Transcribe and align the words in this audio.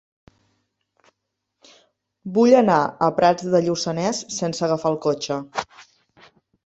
Vull 2.37 2.55
anar 2.61 2.79
a 2.87 3.11
Prats 3.21 3.53
de 3.57 3.61
Lluçanès 3.67 4.23
sense 4.41 4.67
agafar 4.69 4.93
el 4.95 4.99
cotxe. 5.09 5.39